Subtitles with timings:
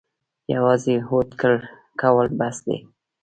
[0.53, 1.29] یوازې هوډ
[2.01, 2.77] کول بس دي؟